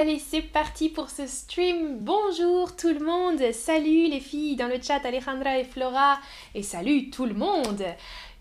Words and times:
Allez, 0.00 0.18
c'est 0.18 0.40
parti 0.40 0.88
pour 0.88 1.10
ce 1.10 1.26
stream. 1.26 1.98
Bonjour 1.98 2.74
tout 2.74 2.88
le 2.88 3.04
monde. 3.04 3.52
Salut 3.52 4.08
les 4.08 4.20
filles 4.20 4.56
dans 4.56 4.66
le 4.66 4.80
chat 4.80 5.04
Alejandra 5.04 5.58
et 5.58 5.64
Flora. 5.64 6.18
Et 6.54 6.62
salut 6.62 7.10
tout 7.10 7.26
le 7.26 7.34
monde. 7.34 7.84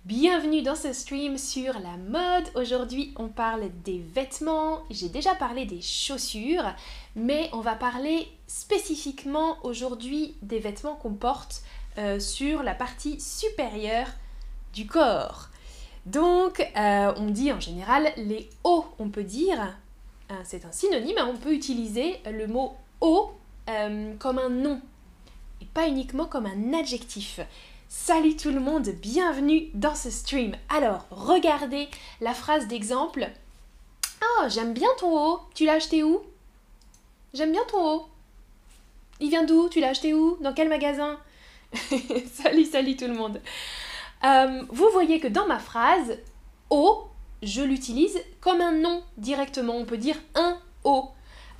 Bienvenue 0.06 0.62
dans 0.62 0.78
ce 0.78 0.94
stream 0.94 1.38
sur 1.38 1.74
la 1.80 1.98
mode. 1.98 2.50
Aujourd'hui, 2.56 3.14
on 3.18 3.28
parle 3.28 3.64
des 3.84 4.00
vêtements. 4.00 4.84
J'ai 4.90 5.10
déjà 5.10 5.36
parlé 5.36 5.66
des 5.66 5.82
chaussures, 5.82 6.64
mais 7.18 7.50
on 7.52 7.60
va 7.60 7.76
parler 7.76 8.30
spécifiquement 8.48 9.57
aujourd'hui 9.64 10.36
des 10.41 10.60
vêtements 10.60 10.96
qu'on 10.96 11.14
porte 11.14 11.64
euh, 11.98 12.21
sur 12.21 12.64
la 12.64 12.73
partie 12.73 13.20
supérieure 13.20 14.07
du 14.73 14.88
corps. 14.88 15.50
Donc, 16.05 16.66
euh, 16.78 17.14
on 17.18 17.26
dit 17.26 17.52
en 17.52 17.60
général 17.60 18.14
les 18.16 18.50
hauts, 18.64 18.86
on 18.98 19.10
peut 19.10 19.26
dire, 19.26 19.76
c'est 20.43 20.66
un 20.66 20.71
synonyme, 20.71 21.18
hein, 21.18 21.30
on 21.34 21.38
peut 21.38 21.54
utiliser 21.54 22.20
le 22.26 22.48
mot 22.48 22.76
haut 23.02 23.31
euh, 23.70 24.13
comme 24.20 24.40
un 24.40 24.49
nom 24.49 24.81
et 25.62 25.66
pas 25.66 25.88
uniquement 25.88 26.26
comme 26.26 26.45
un 26.45 26.73
adjectif. 26.73 27.40
Salut 27.88 28.35
tout 28.35 28.52
le 28.52 28.59
monde, 28.59 28.88
bienvenue 29.02 29.70
dans 29.73 29.95
ce 29.95 30.09
stream. 30.09 30.55
Alors, 30.70 31.05
regardez 31.09 31.90
la 32.21 32.34
phrase 32.34 32.68
d'exemple. 32.68 33.30
Oh, 34.21 34.44
j'aime 34.48 34.73
bien 34.73 34.90
ton 34.99 35.18
haut. 35.18 35.40
Tu 35.55 35.66
l'as 35.66 35.73
acheté 35.73 36.04
où? 36.04 36.21
J'aime 37.34 37.52
bien 37.52 37.63
ton 37.68 37.85
haut. 37.85 38.07
Il 39.20 39.30
vient 39.30 39.43
d'où? 39.43 39.70
Tu 39.70 39.80
l'as 39.80 39.90
acheté 39.90 40.13
où? 40.13 40.38
Dans 40.41 40.54
quel 40.54 40.70
magasin? 40.70 41.18
Salut, 42.34 42.66
salut 42.66 42.96
tout 42.96 43.07
le 43.07 43.13
monde. 43.13 43.41
Euh, 44.23 44.63
vous 44.70 44.90
voyez 44.91 45.20
que 45.20 45.27
dans 45.27 45.46
ma 45.46 45.59
phrase, 45.59 46.18
haut, 46.70 47.09
je 47.43 47.61
l'utilise 47.61 48.17
comme 48.41 48.61
un 48.61 48.71
nom 48.71 49.03
directement. 49.17 49.75
On 49.75 49.85
peut 49.85 49.98
dire 49.98 50.17
un 50.35 50.57
haut. 50.84 51.09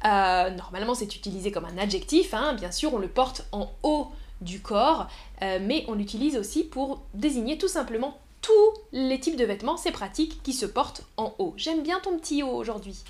Euh, 0.06 0.50
normalement, 0.52 0.96
c'est 0.96 1.16
utilisé 1.16 1.52
comme 1.52 1.66
un 1.66 1.78
adjectif. 1.78 2.34
Hein. 2.34 2.54
Bien 2.54 2.72
sûr, 2.72 2.94
on 2.94 2.98
le 2.98 3.08
porte 3.08 3.46
en 3.52 3.72
haut 3.84 4.08
du 4.42 4.62
corps, 4.62 5.08
euh, 5.42 5.60
mais 5.62 5.84
on 5.90 5.94
l'utilise 5.94 6.38
aussi 6.38 6.64
pour 6.64 7.02
désigner 7.14 7.58
tout 7.58 7.68
simplement 7.68 8.18
tous 8.42 8.74
les 8.94 9.20
types 9.20 9.36
de 9.36 9.44
vêtements, 9.44 9.76
c'est 9.76 9.92
pratique, 9.92 10.42
qui 10.44 10.54
se 10.54 10.66
portent 10.66 11.04
en 11.18 11.34
haut. 11.40 11.54
J'aime 11.58 11.84
bien 11.84 12.00
ton 12.00 12.18
petit 12.18 12.42
haut 12.42 12.56
aujourd'hui. 12.56 13.04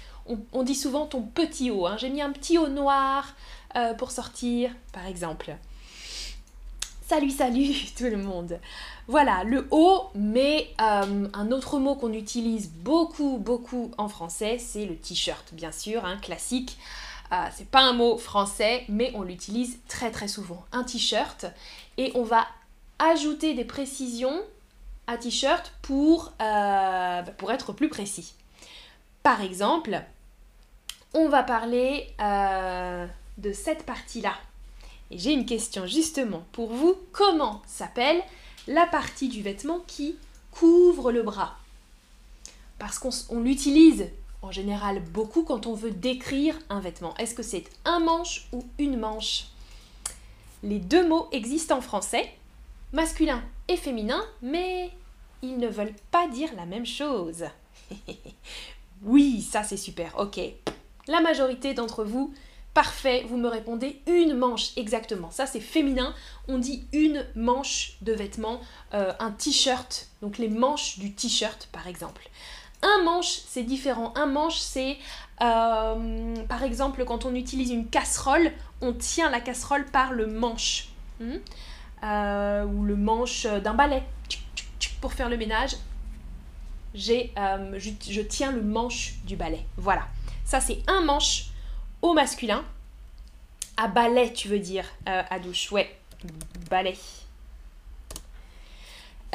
On, 0.53 0.63
dit 0.63 0.75
souvent 0.75 1.05
ton 1.05 1.21
petit 1.21 1.71
haut. 1.71 1.87
Hein. 1.87 1.97
J'ai 1.97 2.09
mis 2.09 2.21
un 2.21 2.31
petit 2.31 2.59
haut 2.59 2.67
noir 2.67 3.35
pour 3.97 4.11
sortir, 4.11 4.71
par 4.91 5.07
exemple. 5.07 5.55
Salut, 7.09 7.31
salut 7.31 7.73
tout 7.97 8.03
le 8.03 8.17
monde. 8.17 8.59
Voilà, 9.07 9.43
le 9.43 9.67
haut, 9.71 10.11
mais 10.13 10.69
euh, 10.79 11.27
un 11.33 11.51
autre 11.51 11.79
mot 11.79 11.95
qu'on 11.95 12.13
utilise 12.13 12.69
beaucoup, 12.69 13.39
beaucoup 13.39 13.89
en 13.97 14.07
français, 14.07 14.59
c'est 14.59 14.85
le 14.85 14.95
t-shirt, 14.95 15.51
bien 15.55 15.71
sûr, 15.71 16.05
un 16.05 16.17
classique. 16.17 16.77
Euh, 17.31 17.45
c'est 17.51 17.67
pas 17.67 17.81
un 17.81 17.93
mot 17.93 18.19
français, 18.19 18.85
mais 18.89 19.11
on 19.15 19.23
l'utilise 19.23 19.79
très 19.87 20.11
très 20.11 20.27
souvent. 20.27 20.63
Un 20.71 20.83
t-shirt, 20.83 21.47
et 21.97 22.11
on 22.13 22.21
va 22.21 22.45
ajouter 22.99 23.55
des 23.55 23.65
précisions 23.65 24.43
à 25.07 25.17
t-shirt 25.17 25.73
pour, 25.81 26.33
euh, 26.39 27.23
pour 27.39 27.51
être 27.51 27.73
plus 27.73 27.89
précis. 27.89 28.35
Par 29.23 29.41
exemple, 29.41 29.99
on 31.15 31.27
va 31.27 31.41
parler 31.41 32.13
de 33.39 33.51
cette 33.51 33.83
partie-là 33.87 34.35
et 35.11 35.17
j'ai 35.17 35.31
une 35.33 35.45
question 35.45 35.85
justement 35.87 36.43
pour 36.51 36.73
vous. 36.73 36.95
Comment 37.11 37.61
s'appelle 37.65 38.21
la 38.67 38.85
partie 38.85 39.29
du 39.29 39.41
vêtement 39.41 39.79
qui 39.87 40.15
couvre 40.51 41.11
le 41.11 41.23
bras? 41.23 41.57
Parce 42.77 42.99
qu'on 42.99 43.39
l'utilise 43.39 44.07
en 44.41 44.51
général 44.51 45.01
beaucoup 45.01 45.43
quand 45.43 45.65
on 45.67 45.73
veut 45.73 45.91
décrire 45.91 46.57
un 46.69 46.79
vêtement. 46.79 47.15
Est-ce 47.17 47.35
que 47.35 47.43
c'est 47.43 47.65
un 47.85 47.99
manche 47.99 48.47
ou 48.53 48.63
une 48.77 48.97
manche? 48.97 49.47
Les 50.63 50.79
deux 50.79 51.07
mots 51.07 51.27
existent 51.31 51.77
en 51.77 51.81
français, 51.81 52.29
masculin 52.93 53.43
et 53.67 53.77
féminin, 53.77 54.23
mais 54.41 54.91
ils 55.41 55.57
ne 55.57 55.67
veulent 55.67 55.95
pas 56.11 56.27
dire 56.27 56.49
la 56.55 56.65
même 56.65 56.85
chose. 56.85 57.45
oui, 59.03 59.41
ça 59.41 59.63
c'est 59.63 59.77
super, 59.77 60.17
ok. 60.17 60.39
La 61.07 61.21
majorité 61.21 61.73
d'entre 61.73 62.03
vous 62.03 62.33
Parfait, 62.79 63.25
vous 63.27 63.35
me 63.35 63.49
répondez 63.49 64.01
une 64.07 64.33
manche 64.35 64.69
exactement. 64.77 65.31
Ça 65.31 65.45
c'est 65.45 65.59
féminin, 65.59 66.15
on 66.47 66.57
dit 66.57 66.87
une 66.93 67.25
manche 67.35 67.97
de 68.01 68.13
vêtements, 68.13 68.61
euh, 68.93 69.11
un 69.19 69.31
t-shirt, 69.31 70.07
donc 70.21 70.37
les 70.37 70.47
manches 70.47 70.97
du 70.97 71.13
t-shirt 71.13 71.67
par 71.73 71.87
exemple. 71.87 72.29
Un 72.81 73.03
manche 73.03 73.41
c'est 73.49 73.63
différent. 73.63 74.13
Un 74.15 74.27
manche 74.27 74.59
c'est 74.59 74.95
euh, 75.41 76.35
par 76.47 76.63
exemple 76.63 77.03
quand 77.03 77.25
on 77.25 77.35
utilise 77.35 77.69
une 77.69 77.89
casserole, 77.89 78.49
on 78.79 78.93
tient 78.93 79.29
la 79.29 79.41
casserole 79.41 79.83
par 79.83 80.13
le 80.13 80.27
manche. 80.27 80.87
Hmm? 81.19 81.35
Euh, 82.05 82.63
ou 82.63 82.85
le 82.85 82.95
manche 82.95 83.45
d'un 83.45 83.73
balai 83.73 84.03
pour 85.01 85.11
faire 85.11 85.27
le 85.27 85.35
ménage. 85.35 85.75
Je, 86.95 87.27
je 87.77 88.21
tiens 88.21 88.53
le 88.53 88.61
manche 88.61 89.15
du 89.25 89.35
balai. 89.35 89.65
Voilà. 89.75 90.07
Ça 90.45 90.61
c'est 90.61 90.79
un 90.87 91.01
manche 91.01 91.48
au 92.01 92.13
masculin. 92.13 92.63
À 93.77 93.87
balai, 93.87 94.33
tu 94.33 94.47
veux 94.47 94.59
dire, 94.59 94.85
euh, 95.07 95.23
à 95.29 95.39
douche. 95.39 95.71
Ouais, 95.71 95.95
balai. 96.69 96.97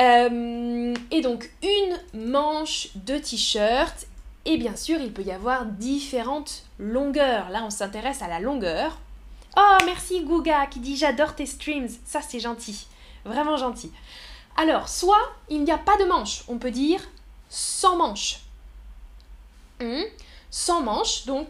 Euh, 0.00 0.94
et 1.10 1.20
donc, 1.20 1.50
une 1.62 2.30
manche 2.30 2.88
de 2.94 3.19
t-shirt. 3.19 4.06
Et 4.44 4.58
bien 4.58 4.76
sûr, 4.76 5.00
il 5.00 5.12
peut 5.12 5.22
y 5.22 5.32
avoir 5.32 5.64
différentes 5.64 6.64
longueurs. 6.78 7.48
Là, 7.48 7.62
on 7.64 7.70
s'intéresse 7.70 8.20
à 8.20 8.28
la 8.28 8.41
longueur. 8.41 8.98
Oh, 9.56 9.76
merci 9.86 10.22
Gouga 10.22 10.66
qui 10.66 10.80
dit 10.80 10.97
j'adore 10.97 11.34
tes 11.34 11.47
streams. 11.47 11.88
Ça, 12.04 12.20
c'est 12.20 12.41
gentil. 12.41 12.86
Vraiment 13.24 13.56
gentil. 13.56 13.91
Alors, 14.56 14.88
soit 14.88 15.32
il 15.48 15.64
n'y 15.64 15.72
a 15.72 15.78
pas 15.78 15.97
de 15.97 16.04
manche. 16.04 16.44
On 16.48 16.58
peut 16.58 16.70
dire 16.70 17.00
sans 17.48 17.97
manche. 17.97 18.41
Hmm. 19.80 20.03
Sans 20.50 20.82
manche, 20.82 21.24
donc 21.24 21.48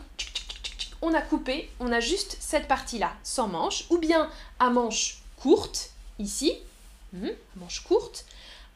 on 1.04 1.14
a 1.14 1.20
coupé, 1.20 1.70
on 1.80 1.92
a 1.92 2.00
juste 2.00 2.36
cette 2.40 2.66
partie-là, 2.66 3.12
sans 3.22 3.48
manche, 3.48 3.84
ou 3.90 3.98
bien 3.98 4.30
à 4.58 4.70
manche 4.70 5.18
courte, 5.36 5.90
ici, 6.18 6.54
hmm, 7.12 7.28
manche 7.56 7.80
courte, 7.80 8.24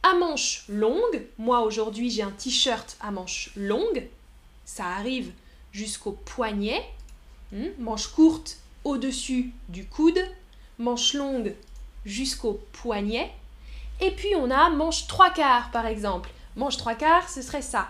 à 0.03 0.15
manche 0.15 0.65
longue, 0.69 1.27
moi 1.39 1.63
aujourd'hui 1.63 2.11
j'ai 2.11 2.23
un 2.23 2.31
t-shirt 2.31 2.97
à 3.01 3.11
manche 3.11 3.51
longue, 3.57 4.07
ça 4.65 4.87
arrive 4.87 5.33
jusqu'au 5.73 6.13
poignet, 6.13 6.85
hmm, 7.53 7.69
manche 7.79 8.09
courte 8.09 8.59
au-dessus 8.85 9.53
du 9.69 9.87
coude, 9.87 10.21
manche 10.79 11.15
longue 11.15 11.55
jusqu'au 12.05 12.61
poignet, 12.73 13.33
et 14.01 14.11
puis 14.11 14.35
on 14.37 14.51
a 14.51 14.69
manche 14.71 15.07
trois 15.07 15.31
quarts 15.31 15.71
par 15.71 15.87
exemple. 15.87 16.31
Manche 16.57 16.77
trois 16.77 16.95
quarts, 16.95 17.29
ce 17.29 17.41
serait 17.41 17.63
ça. 17.63 17.89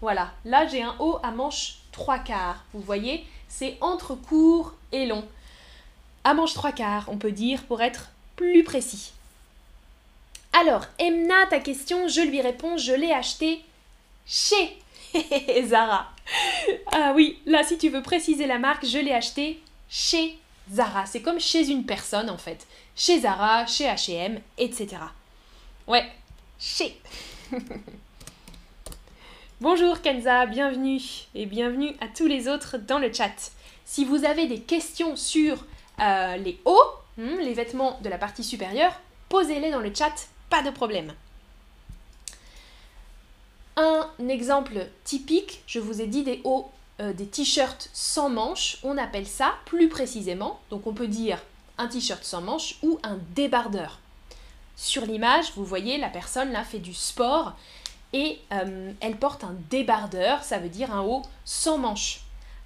Voilà, 0.00 0.32
là 0.44 0.66
j'ai 0.66 0.82
un 0.82 0.94
haut 0.98 1.18
à 1.22 1.30
manche 1.30 1.78
trois 1.92 2.18
quarts, 2.18 2.64
vous 2.72 2.80
voyez 2.80 3.24
c'est 3.52 3.76
entre 3.80 4.14
court 4.14 4.72
et 4.92 5.06
long. 5.06 5.24
À 6.24 6.32
manche 6.32 6.54
trois 6.54 6.72
quarts, 6.72 7.04
on 7.08 7.18
peut 7.18 7.32
dire, 7.32 7.62
pour 7.64 7.82
être 7.82 8.10
plus 8.34 8.64
précis. 8.64 9.12
Alors, 10.54 10.86
Emna, 10.98 11.46
ta 11.50 11.60
question, 11.60 12.08
je 12.08 12.22
lui 12.22 12.40
réponds, 12.40 12.78
je 12.78 12.92
l'ai 12.92 13.12
acheté 13.12 13.62
chez 14.26 14.78
Zara. 15.66 16.08
Ah 16.92 17.12
oui, 17.14 17.38
là, 17.44 17.62
si 17.62 17.76
tu 17.76 17.90
veux 17.90 18.02
préciser 18.02 18.46
la 18.46 18.58
marque, 18.58 18.86
je 18.86 18.98
l'ai 18.98 19.12
acheté 19.12 19.60
chez 19.88 20.38
Zara. 20.72 21.04
C'est 21.04 21.22
comme 21.22 21.40
chez 21.40 21.68
une 21.68 21.84
personne, 21.84 22.30
en 22.30 22.38
fait. 22.38 22.66
Chez 22.96 23.20
Zara, 23.20 23.66
chez 23.66 23.84
H&M, 23.84 24.40
etc. 24.56 24.96
Ouais, 25.86 26.10
chez. 26.58 26.98
Bonjour 29.62 30.02
Kenza, 30.02 30.44
bienvenue 30.46 31.00
et 31.36 31.46
bienvenue 31.46 31.94
à 32.00 32.08
tous 32.08 32.26
les 32.26 32.48
autres 32.48 32.78
dans 32.78 32.98
le 32.98 33.12
chat. 33.12 33.52
Si 33.84 34.04
vous 34.04 34.24
avez 34.24 34.48
des 34.48 34.58
questions 34.58 35.14
sur 35.14 35.64
euh, 36.00 36.36
les 36.36 36.60
hauts, 36.64 36.90
hmm, 37.16 37.38
les 37.38 37.54
vêtements 37.54 37.96
de 38.02 38.08
la 38.08 38.18
partie 38.18 38.42
supérieure, 38.42 38.92
posez-les 39.28 39.70
dans 39.70 39.78
le 39.78 39.94
chat, 39.94 40.12
pas 40.50 40.64
de 40.64 40.70
problème. 40.70 41.14
Un 43.76 44.08
exemple 44.28 44.84
typique, 45.04 45.62
je 45.68 45.78
vous 45.78 46.00
ai 46.02 46.08
dit 46.08 46.24
des 46.24 46.40
hauts, 46.42 46.68
euh, 46.98 47.12
des 47.12 47.28
t-shirts 47.28 47.88
sans 47.92 48.30
manches, 48.30 48.78
on 48.82 48.98
appelle 48.98 49.28
ça 49.28 49.54
plus 49.64 49.88
précisément, 49.88 50.58
donc 50.70 50.88
on 50.88 50.92
peut 50.92 51.06
dire 51.06 51.38
un 51.78 51.86
t-shirt 51.86 52.24
sans 52.24 52.40
manches 52.40 52.78
ou 52.82 52.98
un 53.04 53.16
débardeur. 53.36 54.00
Sur 54.74 55.06
l'image, 55.06 55.52
vous 55.54 55.64
voyez, 55.64 55.98
la 55.98 56.08
personne 56.08 56.50
là 56.50 56.64
fait 56.64 56.80
du 56.80 56.94
sport 56.94 57.54
et 58.12 58.40
euh, 58.52 58.92
elle 59.00 59.16
porte 59.16 59.44
un 59.44 59.54
débardeur, 59.70 60.42
ça 60.42 60.58
veut 60.58 60.68
dire 60.68 60.92
un 60.94 61.02
haut 61.02 61.22
sans 61.44 61.78
manches, 61.78 62.20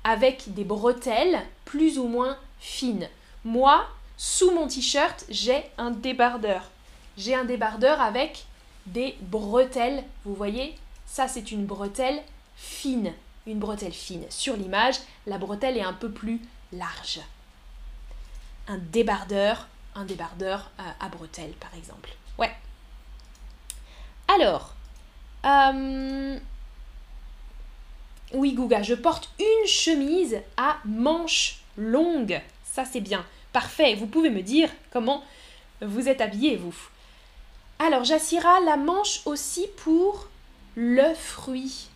avec 0.05 0.55
des 0.55 0.65
bretelles 0.65 1.41
plus 1.65 1.99
ou 1.99 2.07
moins 2.09 2.37
fines. 2.59 3.09
Moi, 3.45 3.87
sous 4.17 4.51
mon 4.53 4.67
t-shirt, 4.67 5.25
j'ai 5.29 5.65
un 5.79 5.91
débardeur. 5.91 6.71
J'ai 7.17 7.35
un 7.35 7.45
débardeur 7.45 8.01
avec 8.01 8.47
des 8.87 9.17
bretelles, 9.21 10.05
vous 10.25 10.35
voyez? 10.35 10.75
Ça, 11.07 11.29
c'est 11.29 11.51
une 11.51 11.67
bretelle 11.67 12.23
fine. 12.57 13.13
une 13.47 13.59
bretelle 13.59 13.93
fine. 13.93 14.25
Sur 14.29 14.57
l'image, 14.57 14.97
la 15.27 15.39
bretelle 15.39 15.77
est 15.77 15.83
un 15.83 15.93
peu 15.93 16.11
plus 16.11 16.41
large. 16.73 17.21
Un 18.69 18.79
débardeur, 18.79 19.69
un 19.95 20.05
débardeur 20.05 20.71
euh, 20.81 20.83
à 20.99 21.09
bretelle 21.09 21.53
par 21.53 21.73
exemple. 21.75 22.11
Ouais. 22.39 22.53
Alors, 24.29 24.76
euh, 25.47 26.39
oui 28.35 28.53
Gouga, 28.55 28.83
je 28.83 28.95
porte 28.95 29.31
une 29.39 29.69
chemise 29.69 30.39
à 30.57 30.79
manches 30.85 31.61
longues. 31.77 32.41
Ça 32.65 32.85
c'est 32.85 33.01
bien. 33.01 33.25
Parfait. 33.53 33.95
Vous 33.95 34.07
pouvez 34.07 34.31
me 34.31 34.43
dire 34.43 34.71
comment 34.93 35.23
vous 35.81 36.09
êtes 36.09 36.21
habillé 36.21 36.57
vous. 36.57 36.75
Alors, 37.79 38.05
Jassira, 38.05 38.61
la 38.61 38.79
manche 38.79 39.21
aussi 39.27 39.67
pour 39.85 40.29
le 40.77 41.15
fruit. 41.15 41.89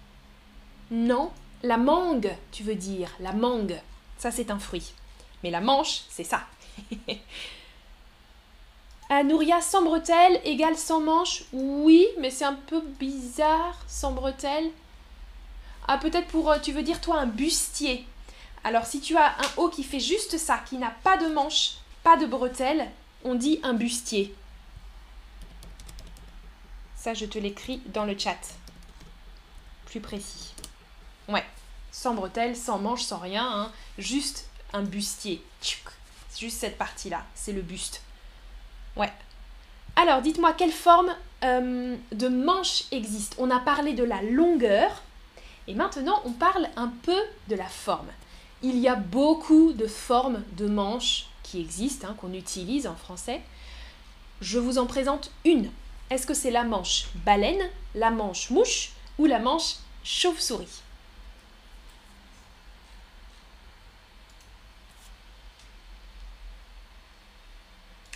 Non, 0.90 1.30
la 1.62 1.78
mangue, 1.78 2.30
tu 2.52 2.62
veux 2.62 2.74
dire, 2.74 3.10
la 3.20 3.32
mangue. 3.32 3.80
Ça, 4.18 4.30
c'est 4.30 4.50
un 4.50 4.58
fruit. 4.58 4.92
Mais 5.42 5.50
la 5.50 5.62
manche, 5.62 6.02
c'est 6.10 6.24
ça. 6.24 6.42
Ah, 9.12 9.24
Nouria, 9.24 9.60
sans 9.60 9.82
bretelles 9.82 10.40
égale 10.44 10.76
sans 10.76 11.00
manche 11.00 11.42
Oui, 11.52 12.06
mais 12.20 12.30
c'est 12.30 12.44
un 12.44 12.54
peu 12.54 12.80
bizarre, 12.80 13.76
sans 13.88 14.12
bretelles. 14.12 14.70
Ah, 15.88 15.98
peut-être 15.98 16.28
pour, 16.28 16.48
euh, 16.48 16.60
tu 16.60 16.70
veux 16.70 16.84
dire, 16.84 17.00
toi, 17.00 17.18
un 17.18 17.26
bustier. 17.26 18.06
Alors, 18.62 18.86
si 18.86 19.00
tu 19.00 19.16
as 19.16 19.32
un 19.32 19.50
haut 19.56 19.68
qui 19.68 19.82
fait 19.82 19.98
juste 19.98 20.38
ça, 20.38 20.58
qui 20.58 20.78
n'a 20.78 20.92
pas 21.02 21.16
de 21.16 21.26
manche, 21.26 21.72
pas 22.04 22.16
de 22.16 22.26
bretelles, 22.26 22.88
on 23.24 23.34
dit 23.34 23.58
un 23.64 23.74
bustier. 23.74 24.32
Ça, 26.94 27.12
je 27.12 27.26
te 27.26 27.38
l'écris 27.38 27.82
dans 27.86 28.04
le 28.04 28.16
chat. 28.16 28.38
Plus 29.86 30.00
précis. 30.00 30.54
Ouais. 31.26 31.44
Sans 31.90 32.14
bretelles, 32.14 32.56
sans 32.56 32.78
manche, 32.78 33.02
sans 33.02 33.18
rien. 33.18 33.44
Hein. 33.44 33.72
Juste 33.98 34.48
un 34.72 34.82
bustier. 34.82 35.42
Juste 36.38 36.60
cette 36.60 36.78
partie-là. 36.78 37.24
C'est 37.34 37.52
le 37.52 37.62
buste. 37.62 38.02
Ouais. 39.00 39.12
Alors, 39.96 40.20
dites-moi, 40.20 40.52
quelle 40.52 40.72
forme 40.72 41.16
euh, 41.42 41.96
de 42.12 42.28
manche 42.28 42.84
existe? 42.92 43.34
On 43.38 43.50
a 43.50 43.58
parlé 43.58 43.94
de 43.94 44.04
la 44.04 44.20
longueur. 44.20 44.90
Et 45.66 45.74
maintenant, 45.74 46.20
on 46.26 46.32
parle 46.32 46.68
un 46.76 46.92
peu 47.02 47.16
de 47.48 47.56
la 47.56 47.64
forme. 47.64 48.08
Il 48.62 48.76
y 48.76 48.88
a 48.88 48.96
beaucoup 48.96 49.72
de 49.72 49.86
formes 49.86 50.42
de 50.58 50.66
manches 50.66 51.28
qui 51.42 51.60
existent, 51.60 52.08
hein, 52.08 52.16
qu'on 52.18 52.34
utilise 52.34 52.86
en 52.86 52.94
français. 52.94 53.40
Je 54.42 54.58
vous 54.58 54.76
en 54.76 54.84
présente 54.84 55.30
une. 55.46 55.70
Est-ce 56.10 56.26
que 56.26 56.34
c'est 56.34 56.50
la 56.50 56.64
manche 56.64 57.06
baleine, 57.24 57.70
la 57.94 58.10
manche 58.10 58.50
mouche 58.50 58.90
ou 59.18 59.24
la 59.24 59.38
manche 59.38 59.76
chauve-souris? 60.04 60.82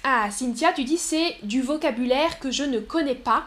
Ah, 0.07 0.31
Cynthia, 0.31 0.71
tu 0.75 0.85
dis 0.85 0.99
c'est 0.99 1.39
du 1.43 1.63
vocabulaire 1.63 2.39
que 2.39 2.51
je 2.51 2.63
ne 2.63 2.79
connais 2.79 3.15
pas. 3.15 3.47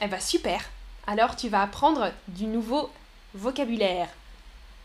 Eh 0.00 0.06
bien, 0.06 0.18
super. 0.18 0.62
Alors, 1.06 1.36
tu 1.36 1.50
vas 1.50 1.60
apprendre 1.60 2.10
du 2.26 2.46
nouveau 2.46 2.88
vocabulaire. 3.34 4.08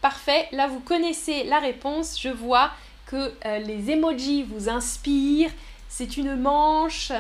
Parfait, 0.02 0.50
là 0.52 0.68
vous 0.68 0.82
connaissez 0.82 1.46
la 1.46 1.60
réponse. 1.60 2.20
Je 2.20 2.28
vois 2.28 2.70
que 3.06 3.34
euh, 3.46 3.60
les 3.60 3.92
emojis 3.92 4.44
vous 4.44 4.68
inspirent. 4.68 5.52
C'est 5.88 6.18
une 6.18 6.36
manche 6.36 7.14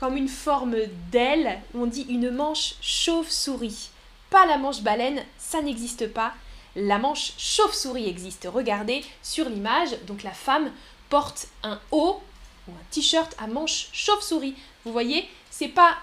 comme 0.00 0.16
une 0.16 0.28
forme 0.28 0.76
d'aile. 1.12 1.60
On 1.74 1.84
dit 1.84 2.06
une 2.08 2.30
manche 2.30 2.76
chauve-souris. 2.80 3.90
Pas 4.30 4.46
la 4.46 4.56
manche 4.56 4.80
baleine, 4.80 5.22
ça 5.36 5.60
n'existe 5.60 6.08
pas. 6.08 6.32
La 6.74 6.98
manche 6.98 7.34
chauve-souris 7.36 8.08
existe. 8.08 8.48
Regardez 8.50 9.04
sur 9.22 9.50
l'image. 9.50 9.90
Donc 10.06 10.22
la 10.22 10.32
femme 10.32 10.72
porte 11.10 11.48
un 11.62 11.78
haut 11.90 12.22
ou 12.68 12.72
un 12.72 12.84
t-shirt 12.90 13.34
à 13.38 13.46
manche 13.46 13.88
chauve-souris. 13.92 14.54
Vous 14.84 14.92
voyez, 14.92 15.28
c'est 15.50 15.68
pas 15.68 15.96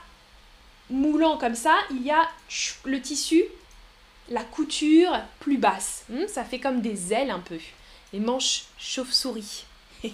moulant 0.90 1.38
comme 1.38 1.56
ça. 1.56 1.76
Il 1.92 2.04
y 2.04 2.12
a 2.12 2.28
le 2.86 3.02
tissu, 3.02 3.44
la 4.30 4.44
couture 4.44 5.20
plus 5.40 5.58
basse. 5.58 6.04
Hmm, 6.10 6.28
ça 6.28 6.44
fait 6.44 6.60
comme 6.60 6.82
des 6.82 7.14
ailes 7.14 7.32
un 7.32 7.40
peu 7.40 7.58
les 8.14 8.20
manches 8.20 8.66
chauve-souris. 8.78 9.66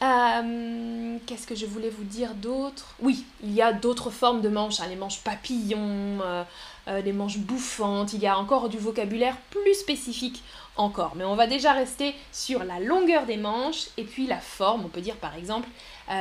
Euh, 0.00 1.18
qu'est-ce 1.26 1.44
que 1.44 1.56
je 1.56 1.66
voulais 1.66 1.90
vous 1.90 2.04
dire 2.04 2.32
d'autre? 2.34 2.94
Oui, 3.00 3.24
il 3.42 3.52
y 3.52 3.60
a 3.60 3.72
d'autres 3.72 4.10
formes 4.10 4.42
de 4.42 4.48
manches, 4.48 4.78
hein, 4.78 4.86
les 4.88 4.94
manches 4.94 5.18
papillons, 5.22 6.20
euh, 6.22 6.44
euh, 6.86 7.00
les 7.00 7.12
manches 7.12 7.38
bouffantes, 7.38 8.12
il 8.12 8.20
y 8.20 8.28
a 8.28 8.38
encore 8.38 8.68
du 8.68 8.78
vocabulaire 8.78 9.36
plus 9.50 9.74
spécifique 9.74 10.44
encore. 10.78 11.14
Mais 11.16 11.24
on 11.24 11.36
va 11.36 11.46
déjà 11.46 11.72
rester 11.72 12.14
sur 12.32 12.64
la 12.64 12.80
longueur 12.80 13.26
des 13.26 13.36
manches 13.36 13.88
et 13.96 14.04
puis 14.04 14.26
la 14.26 14.40
forme, 14.40 14.86
on 14.86 14.88
peut 14.88 15.00
dire 15.00 15.16
par 15.16 15.34
exemple 15.34 15.68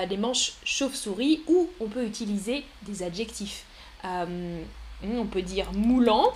des 0.10 0.18
manches 0.18 0.54
chauve-souris 0.66 1.44
ou 1.48 1.70
on 1.80 1.88
peut 1.88 2.06
utiliser 2.06 2.66
des 2.82 3.04
adjectifs. 3.04 3.64
on 4.04 5.26
peut 5.32 5.42
dire 5.42 5.72
moulant, 5.72 6.34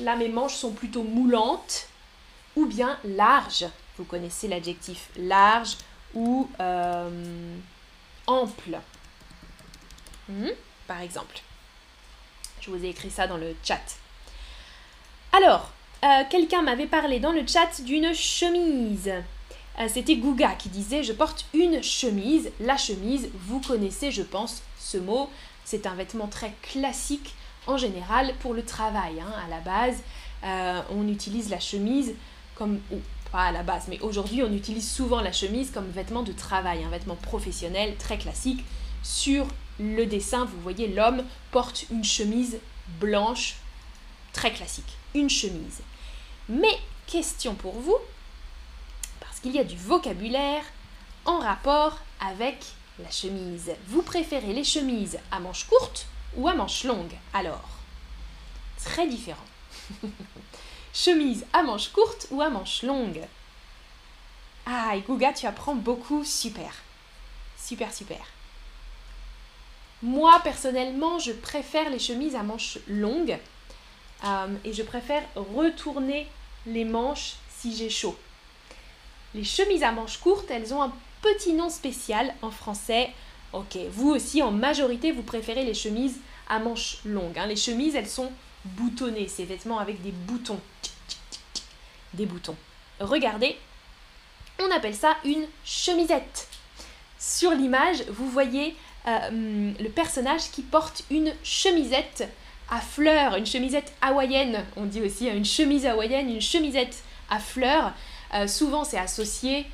Là, 0.00 0.14
mes 0.14 0.28
manches 0.28 0.54
sont 0.54 0.72
plutôt 0.72 1.02
moulantes 1.02 1.88
ou 2.54 2.66
bien 2.66 2.98
larges. 3.04 3.66
Vous 3.96 4.04
connaissez 4.04 4.46
l'adjectif 4.46 5.10
large 5.16 5.76
ou 6.14 6.48
euh, 6.60 7.56
ample. 8.26 8.78
Hmm, 10.28 10.50
par 10.86 11.00
exemple. 11.00 11.40
Je 12.60 12.70
vous 12.70 12.84
ai 12.84 12.90
écrit 12.90 13.10
ça 13.10 13.26
dans 13.26 13.36
le 13.36 13.56
chat. 13.64 13.80
Alors, 15.38 15.70
euh, 16.02 16.24
quelqu'un 16.28 16.62
m'avait 16.62 16.88
parlé 16.88 17.20
dans 17.20 17.30
le 17.30 17.46
chat 17.46 17.80
d'une 17.84 18.12
chemise. 18.12 19.12
Euh, 19.78 19.86
c'était 19.86 20.16
Gouga 20.16 20.56
qui 20.56 20.68
disait 20.68 21.04
Je 21.04 21.12
porte 21.12 21.46
une 21.54 21.80
chemise. 21.80 22.50
La 22.58 22.76
chemise, 22.76 23.30
vous 23.46 23.60
connaissez, 23.60 24.10
je 24.10 24.22
pense, 24.22 24.64
ce 24.80 24.98
mot. 24.98 25.30
C'est 25.64 25.86
un 25.86 25.94
vêtement 25.94 26.26
très 26.26 26.52
classique 26.62 27.36
en 27.68 27.76
général 27.76 28.34
pour 28.40 28.52
le 28.52 28.64
travail. 28.64 29.20
Hein, 29.20 29.32
à 29.46 29.48
la 29.48 29.60
base, 29.60 30.02
euh, 30.42 30.80
on 30.90 31.06
utilise 31.06 31.50
la 31.50 31.60
chemise 31.60 32.14
comme, 32.56 32.80
ou 32.90 32.96
pas 33.30 33.44
à 33.44 33.52
la 33.52 33.62
base, 33.62 33.84
mais 33.88 34.00
aujourd'hui 34.00 34.42
on 34.42 34.52
utilise 34.52 34.90
souvent 34.90 35.20
la 35.20 35.30
chemise 35.30 35.70
comme 35.70 35.88
vêtement 35.88 36.24
de 36.24 36.32
travail, 36.32 36.82
un 36.82 36.90
vêtement 36.90 37.14
professionnel 37.14 37.94
très 37.96 38.18
classique. 38.18 38.64
Sur 39.04 39.46
le 39.78 40.04
dessin, 40.04 40.46
vous 40.46 40.60
voyez, 40.60 40.88
l'homme 40.88 41.22
porte 41.52 41.84
une 41.92 42.02
chemise 42.02 42.58
blanche 42.98 43.54
très 44.32 44.52
classique, 44.52 44.97
une 45.14 45.30
chemise. 45.30 45.80
Mais 46.48 46.78
question 47.06 47.54
pour 47.54 47.74
vous, 47.74 47.98
parce 49.20 49.40
qu'il 49.40 49.52
y 49.52 49.58
a 49.58 49.64
du 49.64 49.76
vocabulaire 49.76 50.64
en 51.24 51.38
rapport 51.38 51.98
avec 52.20 52.64
la 52.98 53.10
chemise. 53.10 53.72
Vous 53.86 54.02
préférez 54.02 54.52
les 54.52 54.64
chemises 54.64 55.18
à 55.30 55.40
manches 55.40 55.64
courtes 55.64 56.06
ou 56.36 56.48
à 56.48 56.54
manches 56.54 56.84
longues? 56.84 57.16
Alors 57.32 57.68
Très 58.84 59.06
différent. 59.06 59.44
Chemise 60.94 61.44
à 61.52 61.62
manches 61.62 61.88
courtes 61.88 62.28
ou 62.30 62.40
à 62.40 62.48
manches 62.48 62.82
longues? 62.82 63.22
Ah, 64.66 64.96
et 64.96 65.00
Gouga, 65.00 65.32
tu 65.32 65.46
apprends 65.46 65.74
beaucoup, 65.74 66.24
super. 66.24 66.72
Super, 67.56 67.92
super. 67.92 68.24
Moi, 70.02 70.40
personnellement, 70.44 71.18
je 71.18 71.32
préfère 71.32 71.90
les 71.90 71.98
chemises 71.98 72.36
à 72.36 72.42
manches 72.42 72.78
longues 72.86 73.38
euh, 74.24 74.54
et 74.64 74.72
je 74.72 74.82
préfère 74.82 75.22
retourner 75.34 76.26
les 76.66 76.84
manches 76.84 77.34
si 77.50 77.76
j'ai 77.76 77.90
chaud. 77.90 78.16
Les 79.34 79.44
chemises 79.44 79.82
à 79.82 79.92
manches 79.92 80.18
courtes, 80.18 80.50
elles 80.50 80.72
ont 80.72 80.82
un 80.82 80.92
petit 81.22 81.52
nom 81.52 81.68
spécial 81.68 82.34
en 82.42 82.50
français. 82.50 83.10
Ok, 83.52 83.76
vous 83.90 84.10
aussi, 84.10 84.42
en 84.42 84.50
majorité, 84.50 85.12
vous 85.12 85.22
préférez 85.22 85.64
les 85.64 85.74
chemises 85.74 86.18
à 86.48 86.58
manches 86.58 86.98
longues. 87.04 87.38
Hein. 87.38 87.46
Les 87.46 87.56
chemises, 87.56 87.94
elles 87.94 88.08
sont 88.08 88.32
boutonnées, 88.64 89.28
ces 89.28 89.44
vêtements 89.44 89.78
avec 89.78 90.02
des 90.02 90.12
boutons. 90.12 90.60
Des 92.14 92.26
boutons. 92.26 92.56
Regardez, 93.00 93.56
on 94.58 94.70
appelle 94.70 94.94
ça 94.94 95.16
une 95.24 95.46
chemisette. 95.64 96.48
Sur 97.18 97.52
l'image, 97.52 98.02
vous 98.08 98.28
voyez 98.28 98.76
euh, 99.06 99.72
le 99.78 99.88
personnage 99.88 100.50
qui 100.50 100.62
porte 100.62 101.04
une 101.10 101.32
chemisette 101.42 102.28
à 102.70 102.80
fleurs, 102.80 103.36
une 103.36 103.46
chemisette 103.46 103.92
hawaïenne. 104.00 104.64
On 104.76 104.84
dit 104.84 105.02
aussi 105.02 105.28
hein, 105.28 105.34
une 105.34 105.44
chemise 105.44 105.86
hawaïenne, 105.86 106.30
une 106.30 106.40
chemisette 106.40 107.02
à 107.30 107.38
fleurs. 107.38 107.92
Euh, 108.34 108.46
souvent, 108.46 108.84
c'est 108.84 108.98
associé 108.98 109.66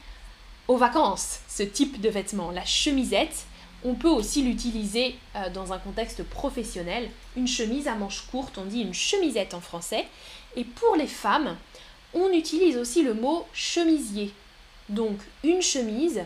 aux 0.68 0.76
vacances, 0.76 1.40
ce 1.48 1.62
type 1.62 2.00
de 2.00 2.08
vêtement. 2.08 2.50
La 2.50 2.64
chemisette, 2.64 3.46
on 3.84 3.94
peut 3.94 4.08
aussi 4.08 4.42
l'utiliser 4.42 5.16
euh, 5.36 5.50
dans 5.50 5.72
un 5.72 5.78
contexte 5.78 6.22
professionnel. 6.22 7.10
Une 7.36 7.48
chemise 7.48 7.88
à 7.88 7.94
manches 7.94 8.26
courtes, 8.30 8.58
on 8.58 8.64
dit 8.64 8.80
une 8.80 8.94
chemisette 8.94 9.54
en 9.54 9.60
français. 9.60 10.06
Et 10.56 10.64
pour 10.64 10.96
les 10.96 11.06
femmes, 11.06 11.56
on 12.14 12.30
utilise 12.32 12.76
aussi 12.76 13.02
le 13.02 13.14
mot 13.14 13.46
chemisier. 13.52 14.32
Donc 14.88 15.18
une 15.42 15.62
chemise, 15.62 16.22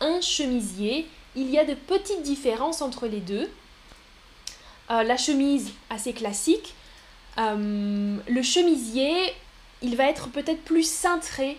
un 0.00 0.20
chemisier, 0.20 1.06
il 1.34 1.50
y 1.50 1.58
a 1.58 1.64
de 1.64 1.74
petites 1.74 2.22
différences 2.22 2.82
entre 2.82 3.06
les 3.06 3.20
deux. 3.20 3.48
Euh, 4.90 5.02
la 5.02 5.16
chemise 5.16 5.72
assez 5.90 6.12
classique. 6.12 6.74
Euh, 7.36 8.16
le 8.26 8.42
chemisier, 8.42 9.14
il 9.82 9.96
va 9.96 10.04
être 10.04 10.28
peut-être 10.30 10.64
plus 10.64 10.88
cintré 10.88 11.58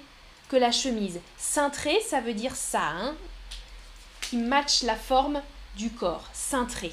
que 0.50 0.56
la 0.56 0.72
chemise. 0.72 1.20
Cintré, 1.38 2.00
ça 2.02 2.22
veut 2.22 2.34
dire 2.34 2.56
ça, 2.56 2.82
hein, 2.82 3.16
qui 4.22 4.38
match 4.38 4.82
la 4.84 4.96
forme 4.96 5.42
du 5.78 5.92
corps, 5.92 6.28
cintré. 6.34 6.92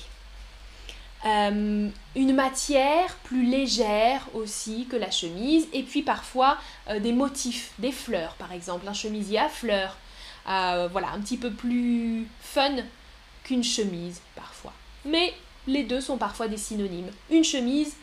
Euh, 1.24 1.88
une 2.14 2.34
matière 2.34 3.16
plus 3.24 3.46
légère 3.46 4.28
aussi 4.34 4.86
que 4.90 4.96
la 4.96 5.10
chemise, 5.10 5.66
et 5.72 5.82
puis 5.82 6.02
parfois 6.02 6.58
des 7.00 7.12
motifs, 7.12 7.72
des 7.78 7.90
fleurs 7.90 8.34
par 8.34 8.52
exemple, 8.52 8.86
un 8.86 8.92
chemisier 8.92 9.38
à 9.38 9.48
fleurs, 9.48 9.96
voilà, 10.44 11.08
un 11.12 11.20
petit 11.20 11.38
peu 11.38 11.50
plus 11.50 12.28
fun 12.40 12.76
qu'une 13.42 13.64
chemise 13.64 14.20
parfois. 14.36 14.74
Mais 15.04 15.34
les 15.66 15.82
deux 15.82 16.00
sont 16.00 16.18
parfois 16.18 16.48
des 16.48 16.56
synonymes. 16.56 17.10
Une 17.30 17.44
chemise, 17.44 17.96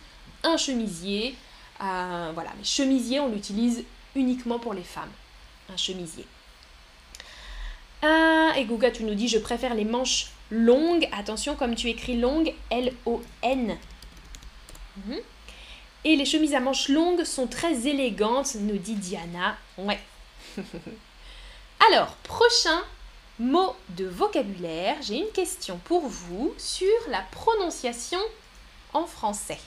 un 0.43 0.57
chemisier. 0.57 1.35
Euh, 1.81 2.31
voilà, 2.33 2.51
mais 2.57 2.63
chemisier, 2.63 3.19
on 3.19 3.29
l'utilise 3.29 3.83
uniquement 4.15 4.59
pour 4.59 4.73
les 4.73 4.83
femmes. 4.83 5.11
Un 5.71 5.77
chemisier. 5.77 6.25
Ah, 8.01 8.51
et 8.57 8.65
Gouga, 8.65 8.91
tu 8.91 9.03
nous 9.03 9.15
dis, 9.15 9.27
je 9.27 9.39
préfère 9.39 9.73
les 9.75 9.85
manches 9.85 10.27
longues. 10.51 11.07
Attention, 11.13 11.55
comme 11.55 11.75
tu 11.75 11.87
écris 11.89 12.17
longue, 12.17 12.53
L-O-N. 12.69 13.77
Mhm. 14.97 15.19
Et 16.05 16.15
les 16.17 16.25
chemises 16.25 16.53
à 16.53 16.59
manches 16.59 16.89
longues 16.89 17.23
sont 17.23 17.47
très 17.47 17.87
élégantes, 17.87 18.55
nous 18.55 18.77
dit 18.77 18.95
Diana. 18.95 19.55
Ouais. 19.77 19.99
Alors, 21.89 22.15
prochain 22.23 22.83
Mot 23.39 23.75
de 23.89 24.05
vocabulaire, 24.05 25.01
j'ai 25.01 25.17
une 25.17 25.31
question 25.31 25.79
pour 25.85 26.07
vous 26.07 26.53
sur 26.59 26.87
la 27.07 27.21
prononciation 27.31 28.19
en 28.93 29.07
français. 29.07 29.59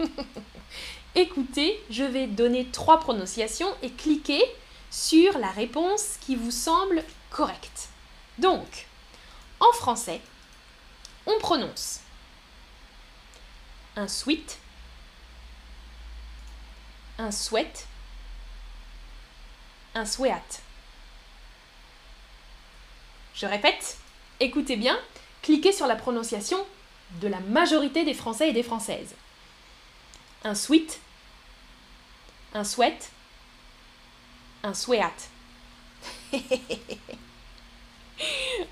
Écoutez, 1.14 1.78
je 1.90 2.04
vais 2.04 2.26
donner 2.26 2.68
trois 2.68 3.00
prononciations 3.00 3.68
et 3.82 3.90
cliquez 3.90 4.42
sur 4.90 5.36
la 5.36 5.50
réponse 5.50 6.16
qui 6.22 6.36
vous 6.36 6.50
semble 6.50 7.04
correcte. 7.28 7.90
Donc, 8.38 8.86
en 9.60 9.72
français, 9.72 10.22
on 11.26 11.38
prononce 11.38 12.00
un 13.94 14.08
sweet, 14.08 14.58
un 17.18 17.30
sweat, 17.30 17.86
un 19.94 20.06
sweat. 20.06 20.62
Je 23.34 23.46
répète, 23.46 23.98
écoutez 24.40 24.76
bien, 24.76 24.98
cliquez 25.40 25.72
sur 25.72 25.86
la 25.86 25.96
prononciation 25.96 26.58
de 27.20 27.28
la 27.28 27.40
majorité 27.40 28.04
des 28.04 28.14
Français 28.14 28.50
et 28.50 28.52
des 28.52 28.62
Françaises. 28.62 29.14
Un 30.44 30.54
sweat, 30.54 31.00
un 32.54 32.64
sweat, 32.64 33.10
un 34.62 34.74
sweat. 34.74 35.30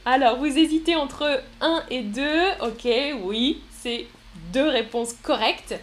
Alors, 0.05 0.37
vous 0.39 0.47
hésitez 0.47 0.97
entre 0.97 1.43
1 1.61 1.85
et 1.91 2.03
2. 2.03 2.23
Ok, 2.63 2.89
oui, 3.23 3.63
c'est 3.71 4.07
deux 4.53 4.69
réponses 4.69 5.15
correctes. 5.23 5.75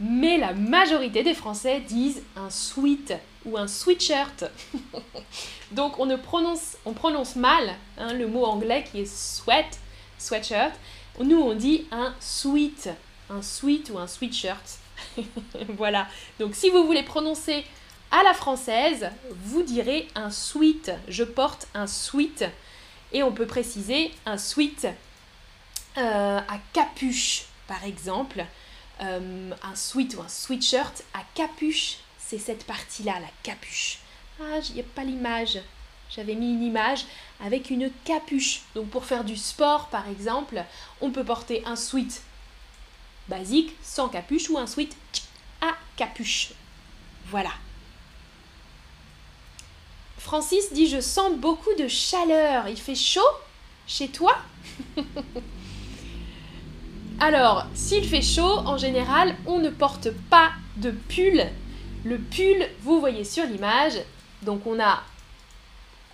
Mais 0.00 0.36
la 0.36 0.52
majorité 0.52 1.22
des 1.22 1.34
Français 1.34 1.80
disent 1.80 2.22
un 2.36 2.50
sweat 2.50 3.14
ou 3.46 3.56
un 3.56 3.66
sweatshirt. 3.66 4.44
Donc 5.72 5.98
on 5.98 6.06
ne 6.06 6.16
prononce, 6.16 6.76
on 6.84 6.92
prononce 6.92 7.36
mal 7.36 7.74
hein, 7.98 8.12
le 8.12 8.26
mot 8.26 8.44
anglais 8.44 8.84
qui 8.90 9.00
est 9.00 9.06
sweat, 9.06 9.78
sweatshirt. 10.18 10.72
Nous 11.20 11.40
on 11.40 11.54
dit 11.54 11.86
un 11.90 12.14
sweat, 12.20 12.90
un 13.30 13.42
sweat 13.42 13.90
ou 13.90 13.98
un 13.98 14.06
sweatshirt. 14.06 14.78
voilà. 15.70 16.06
Donc 16.38 16.54
si 16.54 16.70
vous 16.70 16.84
voulez 16.84 17.02
prononcer 17.02 17.64
à 18.10 18.22
la 18.22 18.34
française, 18.34 19.10
vous 19.44 19.62
direz 19.62 20.08
un 20.14 20.30
sweat. 20.30 20.92
Je 21.08 21.24
porte 21.24 21.68
un 21.74 21.86
sweat. 21.86 22.44
Et 23.12 23.22
on 23.22 23.32
peut 23.32 23.46
préciser 23.46 24.12
un 24.26 24.36
sweat 24.36 24.86
euh, 25.96 26.38
à 26.38 26.58
capuche, 26.72 27.44
par 27.66 27.84
exemple. 27.84 28.44
Euh, 29.02 29.50
un 29.62 29.74
sweat 29.74 30.16
ou 30.16 30.22
un 30.22 30.28
sweatshirt 30.28 31.02
à 31.14 31.20
capuche, 31.34 31.98
c'est 32.26 32.38
cette 32.38 32.64
partie-là, 32.64 33.20
la 33.20 33.28
capuche. 33.44 33.98
Ah, 34.40 34.58
il 34.68 34.74
n'y 34.74 34.82
pas 34.82 35.04
l'image. 35.04 35.60
J'avais 36.10 36.34
mis 36.34 36.52
une 36.52 36.62
image 36.62 37.04
avec 37.40 37.70
une 37.70 37.90
capuche. 38.04 38.62
Donc 38.74 38.88
pour 38.88 39.04
faire 39.04 39.22
du 39.22 39.36
sport, 39.36 39.88
par 39.88 40.08
exemple, 40.08 40.64
on 41.00 41.10
peut 41.10 41.24
porter 41.24 41.62
un 41.66 41.76
sweat 41.76 42.22
basique 43.28 43.76
sans 43.82 44.08
capuche 44.08 44.50
ou 44.50 44.58
un 44.58 44.66
sweat 44.66 44.96
à 45.60 45.74
capuche. 45.96 46.50
Voilà. 47.26 47.50
Francis 50.18 50.72
dit 50.72 50.88
Je 50.88 51.00
sens 51.00 51.32
beaucoup 51.36 51.74
de 51.78 51.86
chaleur. 51.86 52.66
Il 52.66 52.76
fait 52.76 52.96
chaud 52.96 53.20
chez 53.86 54.08
toi? 54.08 54.36
Alors, 57.20 57.66
s'il 57.74 58.06
fait 58.06 58.20
chaud, 58.20 58.58
en 58.66 58.76
général, 58.76 59.36
on 59.46 59.58
ne 59.58 59.70
porte 59.70 60.10
pas 60.28 60.50
de 60.76 60.90
pull. 60.90 61.48
Le 62.06 62.18
pull, 62.18 62.68
vous 62.82 63.00
voyez 63.00 63.24
sur 63.24 63.44
l'image, 63.46 63.94
donc 64.42 64.64
on 64.64 64.78
a, 64.78 65.02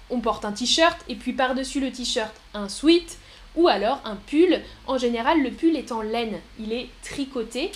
on 0.09 0.21
porte 0.21 0.47
un 0.47 0.53
t-shirt 0.53 0.99
et 1.07 1.17
puis 1.17 1.35
par-dessus 1.35 1.81
le 1.81 1.93
t-shirt 1.93 2.35
un 2.55 2.71
sweat 2.71 3.19
ou 3.57 3.69
alors 3.69 4.01
un 4.07 4.17
pull. 4.17 4.63
En 4.87 4.97
général, 4.97 5.43
le 5.43 5.51
pull 5.51 5.77
est 5.77 5.93
en 5.93 6.01
laine, 6.01 6.41
il 6.59 6.73
est 6.73 6.89
tricoté 7.03 7.73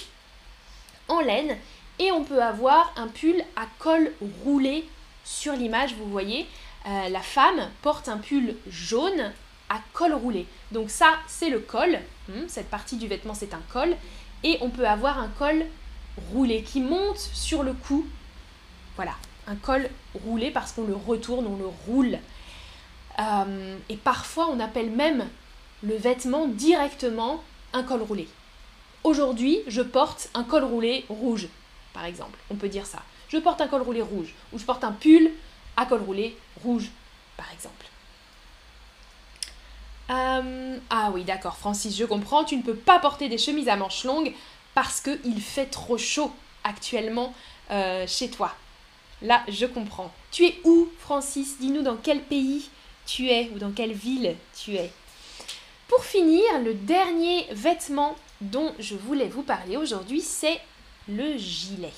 en 1.08 1.20
laine 1.20 1.58
et 1.98 2.10
on 2.10 2.24
peut 2.24 2.42
avoir 2.42 2.90
un 2.96 3.08
pull 3.08 3.36
à 3.54 3.66
col 3.78 4.10
roulé 4.46 4.88
sur 5.22 5.52
l'image, 5.52 5.92
vous 5.96 6.08
voyez. 6.10 6.46
Euh, 6.86 7.10
la 7.10 7.20
femme 7.20 7.68
porte 7.82 8.08
un 8.08 8.16
pull 8.16 8.56
jaune 8.66 9.30
à 9.68 9.78
col 9.92 10.14
roulé. 10.14 10.46
Donc 10.72 10.88
ça, 10.88 11.18
c'est 11.28 11.50
le 11.50 11.58
col. 11.58 11.98
Hmm, 12.30 12.48
cette 12.48 12.70
partie 12.70 12.96
du 12.96 13.08
vêtement, 13.08 13.34
c'est 13.34 13.52
un 13.52 13.62
col. 13.70 13.94
Et 14.42 14.56
on 14.62 14.70
peut 14.70 14.88
avoir 14.88 15.18
un 15.18 15.28
col 15.38 15.66
roulé 16.32 16.62
qui 16.62 16.80
monte 16.80 17.18
sur 17.18 17.62
le 17.62 17.72
cou. 17.72 18.06
Voilà, 18.96 19.14
un 19.46 19.56
col 19.56 19.88
roulé 20.24 20.50
parce 20.50 20.72
qu'on 20.72 20.86
le 20.86 20.94
retourne, 20.94 21.46
on 21.46 21.56
le 21.56 21.66
roule. 21.86 22.18
Euh, 23.18 23.76
et 23.88 23.96
parfois, 23.96 24.48
on 24.50 24.60
appelle 24.60 24.90
même 24.90 25.28
le 25.82 25.96
vêtement 25.96 26.46
directement 26.48 27.42
un 27.72 27.82
col 27.82 28.02
roulé. 28.02 28.28
Aujourd'hui, 29.04 29.60
je 29.66 29.82
porte 29.82 30.30
un 30.34 30.44
col 30.44 30.64
roulé 30.64 31.04
rouge, 31.08 31.48
par 31.92 32.04
exemple. 32.04 32.38
On 32.50 32.56
peut 32.56 32.68
dire 32.68 32.86
ça. 32.86 33.02
Je 33.28 33.38
porte 33.38 33.60
un 33.60 33.68
col 33.68 33.82
roulé 33.82 34.02
rouge. 34.02 34.34
Ou 34.52 34.58
je 34.58 34.64
porte 34.64 34.84
un 34.84 34.92
pull 34.92 35.30
à 35.76 35.86
col 35.86 36.02
roulé 36.02 36.36
rouge, 36.62 36.90
par 37.36 37.46
exemple. 37.52 37.86
Euh, 40.08 40.78
ah 40.90 41.10
oui, 41.12 41.24
d'accord, 41.24 41.56
Francis, 41.56 41.96
je 41.96 42.04
comprends. 42.04 42.44
Tu 42.44 42.56
ne 42.56 42.62
peux 42.62 42.74
pas 42.74 42.98
porter 42.98 43.28
des 43.28 43.38
chemises 43.38 43.68
à 43.68 43.76
manches 43.76 44.04
longues 44.04 44.32
parce 44.76 45.00
qu'il 45.00 45.40
fait 45.40 45.64
trop 45.64 45.96
chaud 45.96 46.30
actuellement 46.62 47.32
euh, 47.70 48.06
chez 48.06 48.28
toi. 48.28 48.54
Là, 49.22 49.42
je 49.48 49.64
comprends. 49.64 50.12
Tu 50.30 50.44
es 50.44 50.60
où, 50.64 50.90
Francis? 50.98 51.58
Dis-nous 51.58 51.80
dans 51.80 51.96
quel 51.96 52.20
pays 52.20 52.68
tu 53.06 53.30
es 53.30 53.50
ou 53.54 53.58
dans 53.58 53.70
quelle 53.70 53.94
ville 53.94 54.36
tu 54.54 54.74
es. 54.74 54.92
Pour 55.88 56.04
finir, 56.04 56.42
le 56.62 56.74
dernier 56.74 57.46
vêtement 57.52 58.16
dont 58.42 58.74
je 58.78 58.96
voulais 58.96 59.28
vous 59.28 59.42
parler 59.42 59.78
aujourd'hui, 59.78 60.20
c'est 60.20 60.60
le 61.08 61.38
gilet. 61.38 61.94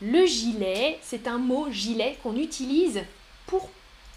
Le 0.00 0.26
gilet, 0.26 1.00
c'est 1.02 1.26
un 1.26 1.38
mot 1.38 1.72
gilet 1.72 2.18
qu'on 2.22 2.36
utilise 2.36 3.02
pour 3.48 3.68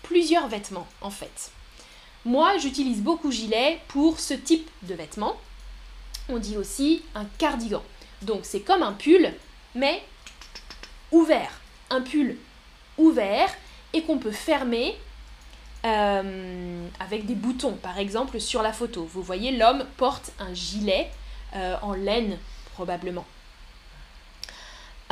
plusieurs 0.03 0.48
vêtements 0.48 0.88
en 1.01 1.10
fait. 1.10 1.51
Moi, 2.24 2.56
j'utilise 2.60 3.01
beaucoup 3.01 3.32
gilet 3.32 3.80
pour 3.88 4.20
ce 4.20 4.36
type 4.36 4.70
de 4.84 4.94
vêtements. 4.94 5.38
On 6.30 6.38
dit 6.38 6.58
aussi 6.58 7.03
un 7.15 7.25
cardigan. 7.38 7.84
Donc 8.22 8.42
c'est 8.44 8.62
comme 8.62 8.84
un 8.84 8.94
pull, 8.94 9.34
mais 9.75 10.03
ouvert 11.12 11.51
un 11.89 12.01
pull 12.01 12.38
ouvert 12.98 13.50
et 13.94 14.03
qu'on 14.03 14.18
peut 14.18 14.32
fermer 14.32 14.96
euh, 15.86 16.88
avec 17.00 17.25
des 17.25 17.36
boutons. 17.36 17.74
Par 17.74 17.98
exemple, 17.98 18.39
sur 18.39 18.62
la 18.62 18.74
photo, 18.74 19.06
vous 19.06 19.22
voyez, 19.22 19.51
l'homme 19.51 19.86
porte 19.98 20.32
un 20.39 20.53
gilet 20.53 21.10
euh, 21.56 21.75
en 21.82 21.94
laine, 21.94 22.38
probablement. 22.74 23.25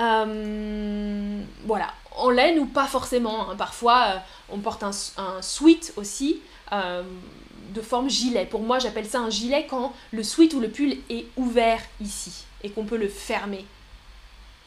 Euh, 0.02 1.44
voilà, 1.66 1.94
en 2.16 2.30
laine 2.30 2.60
ou 2.60 2.66
pas 2.66 2.88
forcément. 2.88 3.50
Hein. 3.50 3.56
Parfois, 3.56 4.22
on 4.50 4.60
porte 4.60 4.84
un, 4.84 4.92
un 5.18 5.42
sweat 5.42 5.94
aussi 5.96 6.42
de 6.72 7.82
forme 7.82 8.10
gilet. 8.10 8.46
Pour 8.46 8.62
moi, 8.62 8.80
j'appelle 8.80 9.06
ça 9.06 9.20
un 9.20 9.30
gilet 9.30 9.68
quand 9.70 9.94
le 10.12 10.24
sweat 10.24 10.54
ou 10.54 10.60
le 10.60 10.70
pull 10.70 10.98
est 11.10 11.26
ouvert 11.38 11.82
ici 12.02 12.46
et 12.64 12.70
qu'on 12.70 12.86
peut 12.86 12.98
le 12.98 13.08
fermer 13.08 13.66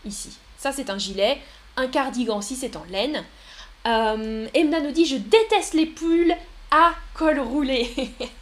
ici. 0.04 0.36
Ça, 0.56 0.72
c'est 0.72 0.90
un 0.90 0.98
gilet 0.98 1.40
un 1.76 1.88
cardigan 1.88 2.40
si 2.40 2.56
c'est 2.56 2.76
en 2.76 2.84
laine. 2.90 3.24
Euh, 3.86 4.46
Emna 4.54 4.80
nous 4.80 4.92
dit 4.92 5.06
Je 5.06 5.16
déteste 5.16 5.74
les 5.74 5.86
pulls 5.86 6.34
à 6.70 6.92
col 7.14 7.40
roulé. 7.40 7.90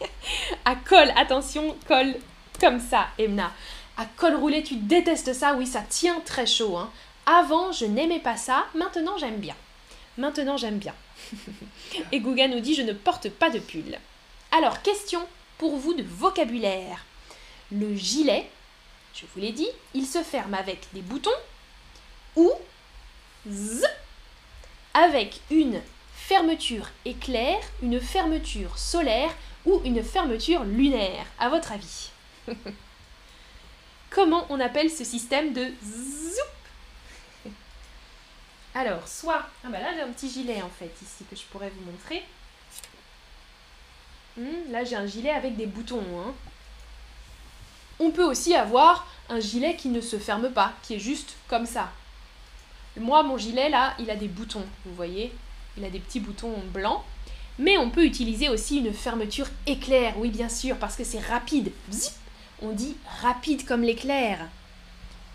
à 0.64 0.76
col, 0.76 1.12
attention, 1.16 1.76
col 1.87 2.14
comme 2.61 2.80
ça, 2.80 3.08
Emna. 3.18 3.50
À 3.96 4.06
col 4.06 4.34
roulé, 4.34 4.62
tu 4.62 4.76
détestes 4.76 5.32
ça, 5.32 5.54
oui, 5.54 5.66
ça 5.66 5.82
tient 5.82 6.20
très 6.20 6.46
chaud. 6.46 6.76
Hein. 6.76 6.90
Avant, 7.26 7.72
je 7.72 7.84
n'aimais 7.84 8.20
pas 8.20 8.37
ça, 8.37 8.66
maintenant 8.75 9.18
j'aime 9.18 9.38
bien. 9.38 9.56
Maintenant 10.18 10.56
j'aime 10.56 10.78
bien. 10.78 10.94
Et 12.12 12.20
Gouga 12.20 12.49
nous 12.49 12.61
dit, 12.61 12.75
je 12.75 12.82
ne 12.82 12.92
porte 12.92 13.28
pas 13.28 13.50
de 13.50 13.58
pull. 13.58 13.99
Alors, 14.50 14.82
question 14.82 15.20
pour 15.58 15.76
vous 15.76 15.94
de 15.94 16.02
vocabulaire. 16.02 17.04
Le 17.70 17.94
gilet, 17.94 18.50
je 19.14 19.25
vous 19.32 19.40
l'ai 19.40 19.52
dit, 19.52 19.68
il 19.94 20.06
se 20.06 20.22
ferme 20.22 20.54
avec 20.54 20.88
des 20.92 21.00
boutons 21.00 21.30
ou 22.37 22.50
z 23.49 23.84
avec 24.94 25.40
une 25.50 25.80
fermeture 26.14 26.88
éclair, 27.04 27.58
une 27.82 28.00
fermeture 28.00 28.78
solaire 28.78 29.34
ou 29.64 29.80
une 29.84 30.02
fermeture 30.02 30.64
lunaire, 30.64 31.26
à 31.38 31.49
votre 31.49 31.72
avis? 31.72 32.11
Comment 34.14 34.47
on 34.50 34.61
appelle 34.61 34.90
ce 34.90 35.04
système 35.04 35.52
de 35.52 35.73
zoup 35.83 37.50
Alors, 38.75 39.09
soit... 39.09 39.47
Ah 39.64 39.69
bah 39.69 39.81
là 39.81 39.95
j'ai 39.95 40.02
un 40.02 40.12
petit 40.12 40.31
gilet 40.31 40.61
en 40.62 40.69
fait 40.69 40.92
ici 41.02 41.25
que 41.31 41.37
je 41.37 41.42
pourrais 41.45 41.71
vous 41.71 41.90
montrer. 41.90 42.23
Hmm, 44.37 44.71
là 44.71 44.85
j'ai 44.85 44.97
un 44.97 45.07
gilet 45.07 45.31
avec 45.31 45.57
des 45.57 45.66
boutons. 45.66 46.04
Hein. 46.21 46.35
On 48.00 48.11
peut 48.11 48.25
aussi 48.25 48.54
avoir 48.54 49.07
un 49.28 49.40
gilet 49.40 49.76
qui 49.76 49.88
ne 49.88 50.00
se 50.00 50.19
ferme 50.19 50.50
pas, 50.50 50.73
qui 50.83 50.95
est 50.95 50.99
juste 50.99 51.35
comme 51.49 51.66
ça. 51.66 51.90
Moi, 52.99 53.23
mon 53.23 53.38
gilet, 53.38 53.71
là, 53.71 53.95
il 53.99 54.11
a 54.11 54.16
des 54.16 54.28
boutons, 54.28 54.66
vous 54.85 54.95
voyez 54.95 55.33
Il 55.78 55.85
a 55.85 55.90
des 55.90 56.00
petits 56.00 56.21
boutons 56.21 56.52
blancs. 56.73 57.00
Mais 57.59 57.78
on 57.78 57.90
peut 57.90 58.04
utiliser 58.04 58.49
aussi 58.49 58.78
une 58.78 58.92
fermeture 58.92 59.47
éclair, 59.66 60.19
oui 60.19 60.31
bien 60.31 60.49
sûr, 60.49 60.76
parce 60.76 60.97
que 60.97 61.04
c'est 61.04 61.21
rapide. 61.21 61.71
On 62.62 62.73
dit 62.73 62.97
rapide 63.21 63.66
comme 63.66 63.83
l'éclair. 63.83 64.38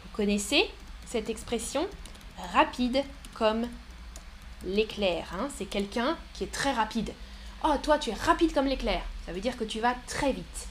Vous 0.04 0.16
connaissez 0.16 0.70
cette 1.06 1.30
expression 1.30 1.88
Rapide 2.54 3.04
comme 3.34 3.68
l'éclair. 4.66 5.28
Hein? 5.34 5.50
C'est 5.58 5.66
quelqu'un 5.66 6.18
qui 6.34 6.44
est 6.44 6.52
très 6.52 6.72
rapide. 6.72 7.12
Oh, 7.64 7.74
toi, 7.82 7.98
tu 7.98 8.12
es 8.12 8.14
rapide 8.14 8.54
comme 8.54 8.68
l'éclair. 8.68 9.02
Ça 9.26 9.34
veut 9.34 9.40
dire 9.40 9.58
que 9.58 9.64
tu 9.64 9.80
vas 9.80 9.96
très 10.08 10.32
vite. 10.32 10.68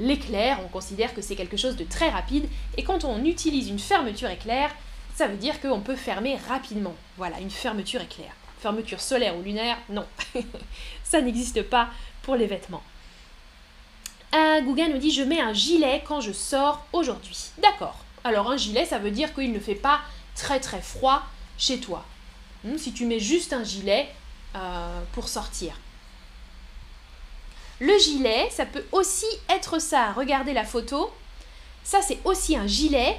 L'éclair, 0.00 0.58
on 0.64 0.68
considère 0.68 1.14
que 1.14 1.22
c'est 1.22 1.36
quelque 1.36 1.56
chose 1.56 1.76
de 1.76 1.84
très 1.84 2.10
rapide, 2.10 2.48
et 2.76 2.82
quand 2.82 3.04
on 3.04 3.24
utilise 3.24 3.68
une 3.68 3.78
fermeture 3.78 4.28
éclair, 4.28 4.70
ça 5.14 5.28
veut 5.28 5.36
dire 5.36 5.60
qu'on 5.60 5.80
peut 5.80 5.94
fermer 5.94 6.36
rapidement. 6.48 6.96
Voilà, 7.16 7.38
une 7.38 7.50
fermeture 7.50 8.00
éclair. 8.00 8.32
Fermeture 8.58 9.00
solaire 9.00 9.36
ou 9.36 9.42
lunaire, 9.42 9.78
non. 9.88 10.04
ça 11.04 11.20
n'existe 11.20 11.62
pas 11.62 11.90
pour 12.22 12.34
les 12.34 12.46
vêtements. 12.46 12.82
Un 14.36 14.62
Google 14.62 14.90
nous 14.92 14.98
dit 14.98 15.12
je 15.12 15.22
mets 15.22 15.40
un 15.40 15.52
gilet 15.52 16.02
quand 16.08 16.20
je 16.20 16.32
sors 16.32 16.84
aujourd'hui. 16.92 17.50
D'accord. 17.58 18.04
Alors 18.24 18.50
un 18.50 18.56
gilet, 18.56 18.84
ça 18.84 18.98
veut 18.98 19.12
dire 19.12 19.32
qu'il 19.32 19.52
ne 19.52 19.60
fait 19.60 19.76
pas 19.76 20.00
très 20.34 20.58
très 20.58 20.82
froid 20.82 21.22
chez 21.56 21.78
toi. 21.78 22.04
Hmm, 22.64 22.76
si 22.76 22.92
tu 22.92 23.06
mets 23.06 23.20
juste 23.20 23.52
un 23.52 23.62
gilet 23.62 24.08
euh, 24.56 25.00
pour 25.12 25.28
sortir. 25.28 25.74
Le 27.78 27.96
gilet, 27.98 28.48
ça 28.50 28.66
peut 28.66 28.84
aussi 28.90 29.26
être 29.48 29.78
ça. 29.78 30.10
Regardez 30.12 30.52
la 30.52 30.64
photo. 30.64 31.12
Ça, 31.84 32.00
c'est 32.02 32.18
aussi 32.24 32.56
un 32.56 32.66
gilet 32.66 33.16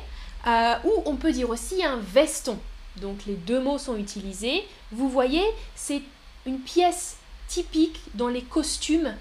euh, 0.48 0.75
ou 0.84 1.03
on 1.05 1.15
peut 1.15 1.31
dire 1.31 1.50
aussi 1.50 1.81
un 1.81 1.98
veston. 1.98 2.60
Donc 2.98 3.25
les 3.25 3.36
deux 3.36 3.62
mots 3.62 3.77
sont 3.77 3.95
utilisés. 3.95 4.67
Vous 4.91 5.07
voyez, 5.07 5.45
c'est 5.75 6.01
une 6.45 6.60
pièce 6.60 7.15
typique 7.48 8.01
dans 8.15 8.27
les 8.27 8.41
costumes 8.41 9.15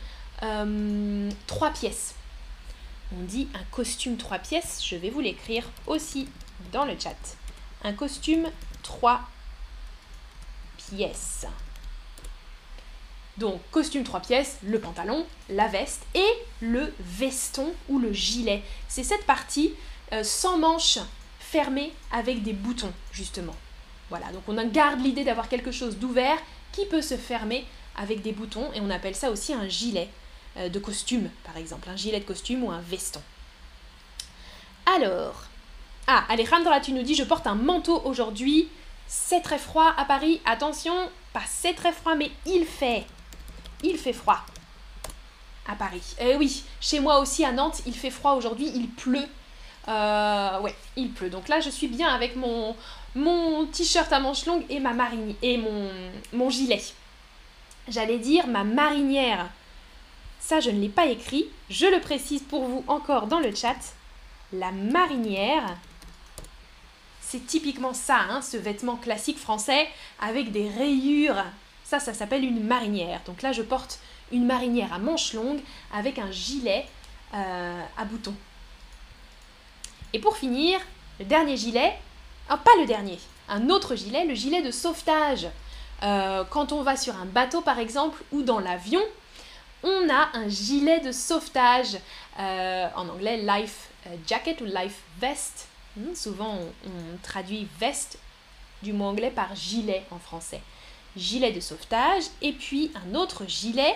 euh, 0.45 1.31
trois 1.47 1.71
pièces. 1.71 2.15
On 3.17 3.23
dit 3.25 3.49
un 3.55 3.65
costume 3.71 4.17
trois 4.17 4.39
pièces. 4.39 4.85
Je 4.87 4.97
vais 4.97 5.11
vous 5.11 5.21
l'écrire 5.21 5.69
aussi 5.87 6.29
dans 6.73 6.85
le 6.85 6.99
chat. 6.99 7.17
Un 7.83 7.93
costume 7.93 8.49
trois 8.83 9.23
pièces. 10.77 11.47
Donc 13.37 13.61
costume 13.73 14.05
trois 14.05 14.21
pièces, 14.21 14.59
le 14.63 14.79
pantalon, 14.79 15.27
la 15.49 15.67
veste 15.67 16.03
et 16.15 16.29
le 16.61 16.93
veston 17.01 17.73
ou 17.89 17.99
le 17.99 18.13
gilet. 18.13 18.63
C'est 18.89 19.03
cette 19.03 19.27
partie 19.27 19.73
euh, 20.13 20.23
sans 20.23 20.57
manches 20.59 21.01
fermée 21.41 21.93
avec 22.13 22.43
des 22.43 22.53
boutons 22.53 22.93
justement. 23.13 23.55
Voilà, 24.09 24.31
donc 24.33 24.43
on 24.47 24.65
garde 24.67 25.01
l'idée 25.01 25.25
d'avoir 25.25 25.49
quelque 25.49 25.73
chose 25.73 25.97
d'ouvert 25.97 26.39
qui 26.73 26.87
peut 26.87 27.03
se 27.03 27.17
fermer 27.17 27.65
avec 27.97 28.23
des 28.23 28.33
boutons 28.33 28.71
et 28.75 28.81
on 28.81 28.91
appelle 28.91 29.17
ça 29.17 29.31
aussi 29.31 29.53
un 29.53 29.69
gilet 29.69 30.09
de 30.57 30.79
costume 30.79 31.31
par 31.45 31.57
exemple, 31.57 31.89
un 31.89 31.97
gilet 31.97 32.21
de 32.21 32.25
costume 32.25 32.65
ou 32.65 32.71
un 32.71 32.81
veston. 32.81 33.23
Alors, 34.97 35.45
ah 36.07 36.25
Alejandra 36.29 36.81
tu 36.81 36.93
nous 36.93 37.03
dis 37.03 37.15
je 37.15 37.25
porte 37.25 37.47
un 37.47 37.55
manteau 37.55 38.01
aujourd'hui, 38.05 38.69
c'est 39.07 39.41
très 39.41 39.59
froid 39.59 39.93
à 39.97 40.05
Paris, 40.05 40.41
attention, 40.45 40.95
pas 41.33 41.43
c'est 41.49 41.75
très 41.75 41.93
froid 41.93 42.15
mais 42.15 42.31
il 42.47 42.65
fait 42.65 43.05
il 43.83 43.99
fait 43.99 44.13
froid 44.13 44.45
à 45.67 45.75
Paris. 45.75 46.03
Eh 46.21 46.37
oui, 46.37 46.63
chez 46.81 47.01
moi 47.01 47.19
aussi 47.19 47.45
à 47.45 47.53
Nantes, 47.53 47.83
il 47.87 47.95
fait 47.95 48.11
froid 48.11 48.33
aujourd'hui, 48.33 48.71
il 48.75 48.89
pleut. 48.89 49.27
Euh, 49.89 50.61
ouais, 50.61 50.75
il 50.97 51.11
pleut. 51.11 51.31
Donc 51.31 51.49
là, 51.49 51.61
je 51.61 51.71
suis 51.71 51.89
bien 51.89 52.09
avec 52.09 52.37
mon, 52.37 52.75
mon 53.15 53.67
t-shirt 53.67 54.13
à 54.13 54.21
manches 54.21 54.47
longues 54.47 54.65
et 54.69 54.81
ma 54.81 54.93
marinière 54.93 55.37
et 55.43 55.57
mon, 55.59 55.91
mon 56.33 56.51
gilet. 56.51 56.83
J'allais 57.89 58.19
dire 58.19 58.47
ma 58.47 58.65
marinière. 58.65 59.51
Ça, 60.45 60.61
je 60.61 60.69
ne 60.69 60.79
l'ai 60.79 60.89
pas 60.89 61.07
écrit. 61.07 61.47
Je 61.71 61.87
le 61.87 62.01
précise 62.01 62.43
pour 62.43 62.65
vous 62.65 62.85
encore 62.87 63.29
dans 63.29 63.41
le 63.41 63.55
chat. 63.55 63.95
La 64.53 64.73
marinière, 64.73 65.77
c'est 67.23 67.47
typiquement 67.47 67.95
ça, 67.95 68.19
hein, 68.29 68.43
ce 68.43 68.59
vêtement 68.59 68.97
classique 68.97 69.39
français 69.39 69.89
avec 70.21 70.53
des 70.53 70.69
rayures 70.69 71.43
ça, 71.85 72.01
ça 72.01 72.15
s'appelle 72.15 72.45
une 72.45 72.65
marinière. 72.65 73.21
Donc 73.27 73.43
là, 73.43 73.53
je 73.53 73.63
porte 73.63 74.01
une 74.33 74.47
marinière 74.47 74.93
à 74.93 74.99
manches 74.99 75.35
longues 75.35 75.61
avec 75.93 76.19
un 76.19 76.31
gilet 76.33 76.87
euh, 77.35 77.83
à 77.97 78.05
boutons. 78.05 78.35
Et 80.13 80.19
pour 80.19 80.37
finir, 80.37 80.81
le 81.21 81.27
dernier 81.27 81.57
gilet, 81.57 81.95
ah, 82.49 82.57
pas 82.57 82.71
le 82.81 82.87
dernier, 82.87 83.19
un 83.49 83.69
autre 83.69 83.95
gilet, 83.95 84.25
le 84.25 84.35
gilet 84.35 84.63
de 84.63 84.71
sauvetage. 84.71 85.47
Euh, 86.03 86.45
quand 86.51 86.73
on 86.73 86.83
va 86.83 86.97
sur 86.97 87.15
un 87.17 87.27
bateau 87.27 87.61
par 87.61 87.79
exemple 87.79 88.23
ou 88.33 88.43
dans 88.43 88.59
l'avion, 88.59 89.03
on 89.85 90.09
a 90.11 90.31
un 90.37 90.49
gilet 90.49 91.01
de 91.01 91.13
sauvetage, 91.13 91.99
euh, 92.41 92.89
en 92.97 93.09
anglais 93.09 93.37
life 93.37 93.91
jacket 94.27 94.61
ou 94.61 94.65
life 94.65 95.03
vest. 95.21 95.69
Hmm, 95.97 96.15
souvent 96.15 96.59
on 96.85 97.19
traduit 97.23 97.69
veste 97.79 98.19
du 98.83 98.93
mot 98.93 99.05
anglais 99.05 99.31
par 99.31 99.55
gilet 99.55 100.05
en 100.11 100.19
français 100.19 100.61
gilet 101.17 101.53
de 101.53 101.61
sauvetage 101.61 102.25
et 102.43 102.53
puis 102.53 102.91
un 102.95 103.15
autre 103.15 103.45
gilet, 103.47 103.95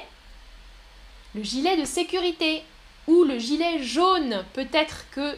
le 1.35 1.43
gilet 1.43 1.77
de 1.77 1.85
sécurité 1.85 2.63
ou 3.07 3.25
le 3.25 3.39
gilet 3.39 3.83
jaune. 3.83 4.45
Peut-être 4.53 5.07
que 5.11 5.37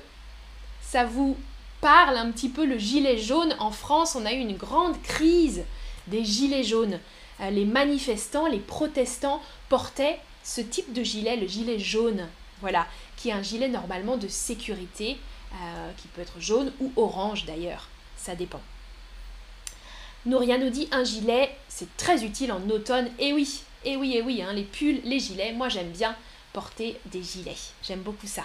ça 0.82 1.04
vous 1.04 1.36
parle 1.80 2.16
un 2.16 2.30
petit 2.30 2.48
peu 2.48 2.64
le 2.64 2.78
gilet 2.78 3.18
jaune. 3.18 3.54
En 3.58 3.70
France, 3.70 4.16
on 4.16 4.26
a 4.26 4.32
eu 4.32 4.38
une 4.38 4.56
grande 4.56 5.00
crise 5.02 5.64
des 6.06 6.24
gilets 6.24 6.64
jaunes. 6.64 6.98
Euh, 7.40 7.50
les 7.50 7.64
manifestants, 7.64 8.46
les 8.46 8.58
protestants 8.58 9.40
portaient 9.68 10.20
ce 10.42 10.60
type 10.60 10.92
de 10.92 11.02
gilet, 11.02 11.36
le 11.36 11.46
gilet 11.46 11.78
jaune. 11.78 12.28
Voilà, 12.60 12.86
qui 13.16 13.30
est 13.30 13.32
un 13.32 13.42
gilet 13.42 13.68
normalement 13.68 14.18
de 14.18 14.28
sécurité, 14.28 15.16
euh, 15.54 15.90
qui 15.96 16.08
peut 16.08 16.20
être 16.20 16.40
jaune 16.40 16.72
ou 16.80 16.92
orange 16.96 17.46
d'ailleurs. 17.46 17.88
Ça 18.16 18.34
dépend. 18.34 18.60
Nouria 20.26 20.58
nous 20.58 20.68
dit 20.68 20.88
un 20.92 21.04
gilet, 21.04 21.56
c'est 21.68 21.96
très 21.96 22.24
utile 22.24 22.52
en 22.52 22.68
automne. 22.68 23.10
Et 23.18 23.32
oui, 23.32 23.62
et 23.84 23.96
oui, 23.96 24.14
et 24.16 24.22
oui, 24.22 24.42
hein, 24.42 24.52
les 24.52 24.64
pulls, 24.64 25.00
les 25.04 25.18
gilets, 25.18 25.52
moi 25.52 25.70
j'aime 25.70 25.90
bien 25.90 26.14
porter 26.52 27.00
des 27.06 27.22
gilets. 27.22 27.56
J'aime 27.82 28.00
beaucoup 28.00 28.26
ça. 28.26 28.44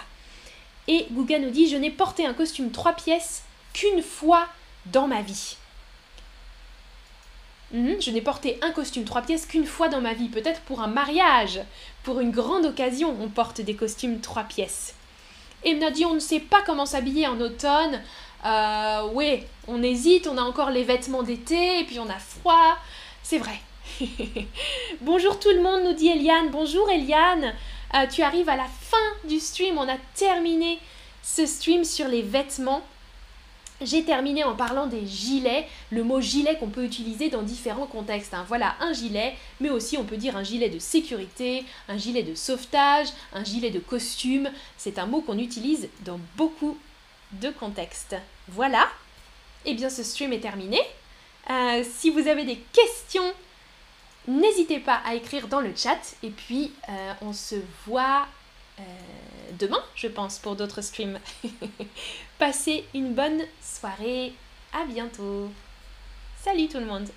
Et 0.88 1.06
Gouga 1.10 1.38
nous 1.38 1.50
dit 1.50 1.68
je 1.68 1.76
n'ai 1.76 1.90
porté 1.90 2.24
un 2.24 2.32
costume 2.32 2.70
trois 2.70 2.94
pièces 2.94 3.42
qu'une 3.74 4.02
fois 4.02 4.48
dans 4.86 5.08
ma 5.08 5.20
vie. 5.20 5.56
Mhm, 7.72 8.00
je 8.00 8.10
n'ai 8.10 8.20
porté 8.20 8.58
un 8.62 8.70
costume 8.70 9.04
trois 9.04 9.22
pièces 9.22 9.46
qu'une 9.46 9.66
fois 9.66 9.88
dans 9.88 10.00
ma 10.00 10.14
vie, 10.14 10.28
peut-être 10.28 10.60
pour 10.62 10.80
un 10.80 10.86
mariage, 10.86 11.60
pour 12.04 12.20
une 12.20 12.30
grande 12.30 12.64
occasion, 12.64 13.16
on 13.20 13.28
porte 13.28 13.60
des 13.60 13.74
costumes 13.74 14.20
trois 14.20 14.44
pièces. 14.44 14.94
Et 15.64 15.74
dit 15.90 16.04
on 16.04 16.14
ne 16.14 16.20
sait 16.20 16.40
pas 16.40 16.62
comment 16.64 16.86
s'habiller 16.86 17.26
en 17.26 17.40
automne, 17.40 18.00
euh, 18.44 19.08
oui, 19.12 19.42
on 19.66 19.82
hésite, 19.82 20.28
on 20.28 20.38
a 20.38 20.42
encore 20.42 20.70
les 20.70 20.84
vêtements 20.84 21.24
d'été, 21.24 21.80
et 21.80 21.84
puis 21.84 21.98
on 21.98 22.08
a 22.08 22.18
froid. 22.18 22.76
C'est 23.22 23.38
vrai. 23.38 23.58
Bonjour 25.00 25.40
tout 25.40 25.50
le 25.50 25.60
monde, 25.60 25.82
nous 25.84 25.94
dit 25.94 26.08
Eliane. 26.08 26.50
Bonjour 26.50 26.88
Eliane. 26.90 27.54
Euh, 27.94 28.06
tu 28.06 28.22
arrives 28.22 28.48
à 28.48 28.56
la 28.56 28.66
fin 28.66 29.28
du 29.28 29.40
stream. 29.40 29.78
On 29.78 29.88
a 29.88 29.96
terminé 30.14 30.78
ce 31.22 31.46
stream 31.46 31.84
sur 31.84 32.06
les 32.06 32.22
vêtements. 32.22 32.82
J'ai 33.82 34.04
terminé 34.04 34.42
en 34.42 34.54
parlant 34.54 34.86
des 34.86 35.06
gilets, 35.06 35.68
le 35.90 36.02
mot 36.02 36.20
gilet 36.20 36.56
qu'on 36.56 36.68
peut 36.68 36.84
utiliser 36.84 37.28
dans 37.28 37.42
différents 37.42 37.86
contextes. 37.86 38.32
Hein. 38.32 38.44
Voilà, 38.48 38.74
un 38.80 38.92
gilet, 38.92 39.36
mais 39.60 39.68
aussi 39.68 39.98
on 39.98 40.04
peut 40.04 40.16
dire 40.16 40.36
un 40.36 40.42
gilet 40.42 40.70
de 40.70 40.78
sécurité, 40.78 41.64
un 41.88 41.98
gilet 41.98 42.22
de 42.22 42.34
sauvetage, 42.34 43.08
un 43.34 43.44
gilet 43.44 43.70
de 43.70 43.78
costume. 43.78 44.50
C'est 44.78 44.98
un 44.98 45.06
mot 45.06 45.20
qu'on 45.20 45.38
utilise 45.38 45.88
dans 46.04 46.18
beaucoup 46.36 46.78
de 47.32 47.50
contexte. 47.50 48.16
Voilà. 48.48 48.88
Et 49.64 49.70
eh 49.70 49.74
bien, 49.74 49.90
ce 49.90 50.02
stream 50.02 50.32
est 50.32 50.40
terminé. 50.40 50.80
Euh, 51.50 51.84
si 51.84 52.10
vous 52.10 52.28
avez 52.28 52.44
des 52.44 52.58
questions, 52.72 53.32
n'hésitez 54.28 54.78
pas 54.78 55.00
à 55.04 55.14
écrire 55.14 55.48
dans 55.48 55.60
le 55.60 55.74
chat. 55.74 55.98
Et 56.22 56.30
puis, 56.30 56.72
euh, 56.88 57.12
on 57.20 57.32
se 57.32 57.56
voit 57.84 58.26
euh, 58.78 58.82
demain, 59.58 59.82
je 59.94 60.06
pense, 60.08 60.38
pour 60.38 60.56
d'autres 60.56 60.82
streams. 60.82 61.18
Passez 62.38 62.84
une 62.92 63.14
bonne 63.14 63.42
soirée. 63.62 64.34
À 64.70 64.84
bientôt. 64.84 65.50
Salut 66.38 66.68
tout 66.68 66.78
le 66.78 66.84
monde. 66.84 67.08